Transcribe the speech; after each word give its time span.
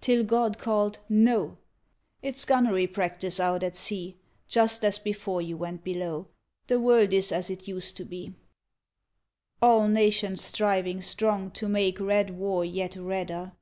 Till 0.00 0.22
God 0.22 0.60
called, 0.60 1.00
"No; 1.08 1.56
It's 2.22 2.44
gunnery 2.44 2.86
practice 2.86 3.40
out 3.40 3.64
at 3.64 3.74
sea 3.74 4.16
Just 4.46 4.84
as 4.84 4.96
before 5.00 5.42
you 5.42 5.56
went 5.56 5.82
below; 5.82 6.28
The 6.68 6.78
world 6.78 7.12
is 7.12 7.32
as 7.32 7.50
it 7.50 7.66
used 7.66 7.96
to 7.96 8.04
be: 8.04 8.32
"All 9.60 9.88
nations 9.88 10.40
striving 10.40 11.00
strong 11.00 11.50
to 11.58 11.68
make 11.68 11.98
Red 11.98 12.30
war 12.38 12.64
yet 12.64 12.94
redder. 12.94 13.54